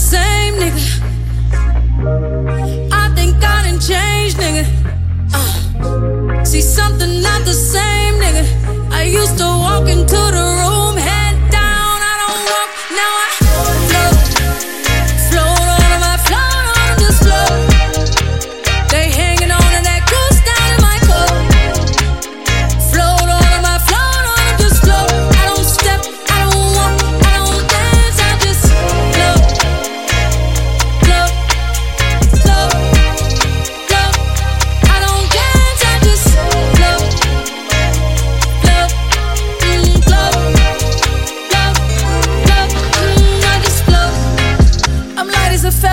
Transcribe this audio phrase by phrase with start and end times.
[0.00, 0.82] same, nigga.
[2.90, 4.64] I think I done changed, nigga.
[5.34, 8.44] Uh, see something not the same, nigga.
[8.90, 10.09] I used to walk into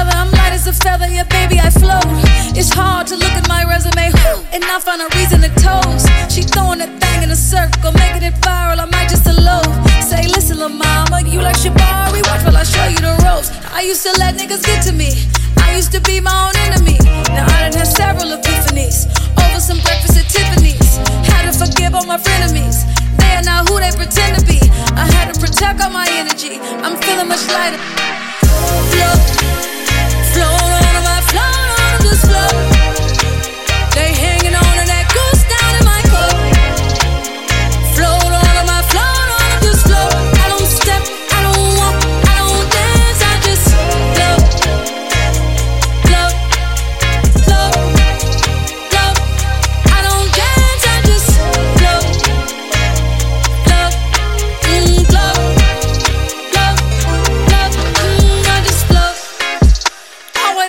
[0.05, 2.05] I'm light as a feather, yeah, baby, I float.
[2.53, 4.13] It's hard to look at my resume
[4.53, 6.05] and not find a reason to toast.
[6.29, 9.73] She throwing that thing in a circle, making it viral, I might just a elope.
[10.01, 13.49] Say, listen, lil' mama, you like Shabari, watch while I show you the ropes.
[13.73, 15.17] I used to let niggas get to me,
[15.57, 16.98] I used to be my own enemy.
[17.34, 20.98] Now I done had several epiphanies, over some breakfast at Tiffany's.
[21.26, 22.85] Had to forgive all my frenemies,
[23.17, 24.61] they are not who they pretend to be.
[24.93, 27.96] I had to protect all my energy, I'm feeling much lighter.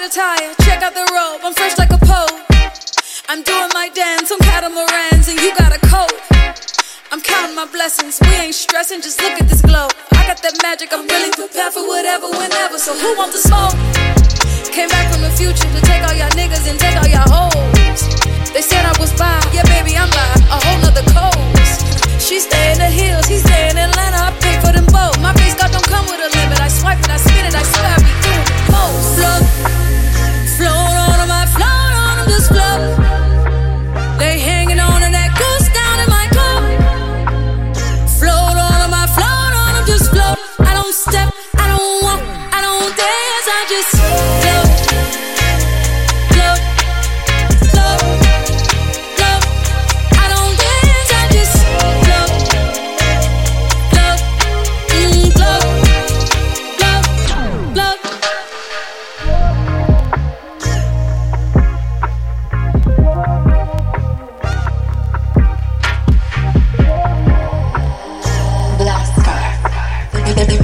[0.08, 1.44] Wait check out the robe.
[1.44, 2.40] I'm fresh like a pope.
[3.28, 6.16] I'm doing my dance on catamarans, and you got a coat.
[7.12, 8.18] I'm counting my blessings.
[8.22, 9.88] We ain't stressing, just look at this glow.
[10.12, 12.78] I got that magic, I'm really prepared for whatever, whenever.
[12.78, 13.76] So who wants to smoke?
[14.72, 17.17] Came back from the future to take all y'all niggas and take all y'all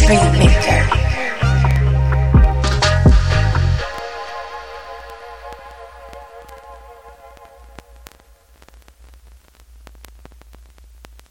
[0.07, 1.14] dream maker.